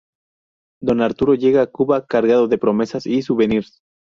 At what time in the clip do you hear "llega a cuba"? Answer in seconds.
1.35-2.07